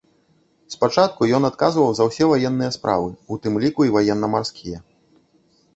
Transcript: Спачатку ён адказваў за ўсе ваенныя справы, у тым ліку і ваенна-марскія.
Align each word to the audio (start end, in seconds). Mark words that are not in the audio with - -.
Спачатку 0.75 1.27
ён 1.39 1.43
адказваў 1.49 1.89
за 1.99 2.03
ўсе 2.09 2.23
ваенныя 2.33 2.71
справы, 2.77 3.09
у 3.35 3.41
тым 3.45 3.53
ліку 3.67 3.81
і 3.91 3.95
ваенна-марскія. 3.99 4.79